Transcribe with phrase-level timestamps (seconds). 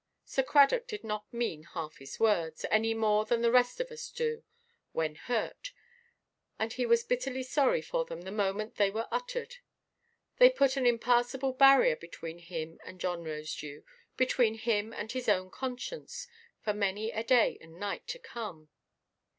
[0.25, 4.09] '"Sir Cradock did not mean half his words, any more than the rest of us
[4.09, 4.43] do,
[4.93, 5.73] when hurt;
[6.57, 9.57] and he was bitterly sorry for them the moment they were uttered.
[10.39, 13.83] They put an impassable barrier between him and John Rosedew,
[14.17, 16.27] between him and his own conscience,
[16.61, 18.69] for many a day and night to come.